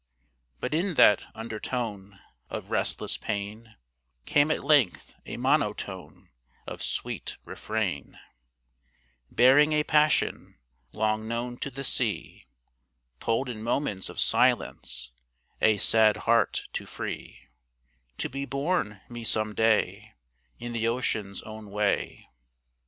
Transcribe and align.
But 0.59 0.73
in 0.73 0.95
that 0.95 1.25
undertone 1.35 2.19
Of 2.49 2.71
restless 2.71 3.17
pain, 3.17 3.75
Came 4.25 4.49
at 4.49 4.63
length 4.63 5.13
a 5.27 5.37
monotone 5.37 6.31
Of 6.65 6.81
sweet 6.81 7.37
refrain, 7.45 8.17
Bearing 9.29 9.73
a 9.73 9.83
passion 9.83 10.57
Long 10.91 11.27
known 11.27 11.57
to 11.59 11.69
the 11.69 11.83
sea 11.83 12.47
Told 13.19 13.47
in 13.47 13.61
moments 13.61 14.09
of 14.09 14.19
silence 14.19 15.11
A 15.61 15.77
sad 15.77 16.17
heart 16.25 16.63
to 16.73 16.87
free 16.87 17.39
To 18.17 18.27
be 18.27 18.45
borne 18.45 19.01
me 19.07 19.23
some 19.23 19.53
day 19.53 20.15
In 20.57 20.73
the 20.73 20.87
ocean's 20.87 21.43
own 21.43 21.69
way. 21.69 22.27